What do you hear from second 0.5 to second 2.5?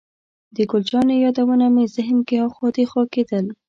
د ګل جانې یادونه مې ذهن کې